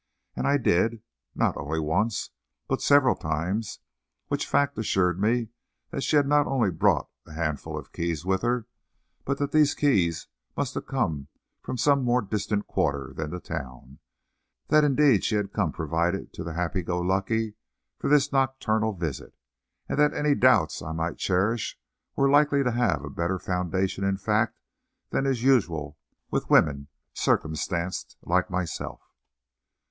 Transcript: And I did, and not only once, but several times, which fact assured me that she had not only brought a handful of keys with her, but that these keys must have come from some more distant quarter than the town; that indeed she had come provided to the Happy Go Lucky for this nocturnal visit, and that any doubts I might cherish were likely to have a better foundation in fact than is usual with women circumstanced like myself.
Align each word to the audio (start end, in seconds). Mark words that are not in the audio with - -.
And 0.35 0.47
I 0.47 0.57
did, 0.57 0.93
and 0.93 1.01
not 1.35 1.55
only 1.57 1.79
once, 1.79 2.31
but 2.67 2.81
several 2.81 3.13
times, 3.13 3.81
which 4.29 4.47
fact 4.47 4.75
assured 4.79 5.21
me 5.21 5.49
that 5.91 6.01
she 6.01 6.15
had 6.15 6.25
not 6.27 6.47
only 6.47 6.71
brought 6.71 7.07
a 7.27 7.33
handful 7.33 7.77
of 7.77 7.91
keys 7.91 8.25
with 8.25 8.41
her, 8.41 8.65
but 9.25 9.37
that 9.37 9.51
these 9.51 9.75
keys 9.75 10.25
must 10.57 10.73
have 10.73 10.87
come 10.87 11.27
from 11.61 11.77
some 11.77 12.03
more 12.03 12.23
distant 12.23 12.65
quarter 12.65 13.13
than 13.15 13.29
the 13.29 13.39
town; 13.39 13.99
that 14.69 14.83
indeed 14.83 15.23
she 15.23 15.35
had 15.35 15.53
come 15.53 15.71
provided 15.71 16.33
to 16.33 16.43
the 16.43 16.53
Happy 16.53 16.81
Go 16.81 16.99
Lucky 16.99 17.53
for 17.99 18.09
this 18.09 18.31
nocturnal 18.31 18.93
visit, 18.93 19.35
and 19.87 19.99
that 19.99 20.15
any 20.15 20.33
doubts 20.33 20.81
I 20.81 20.93
might 20.93 21.17
cherish 21.19 21.77
were 22.15 22.27
likely 22.27 22.63
to 22.63 22.71
have 22.71 23.03
a 23.03 23.09
better 23.11 23.37
foundation 23.37 24.03
in 24.03 24.17
fact 24.17 24.59
than 25.11 25.27
is 25.27 25.43
usual 25.43 25.99
with 26.31 26.49
women 26.49 26.87
circumstanced 27.13 28.17
like 28.25 28.49
myself. 28.49 29.11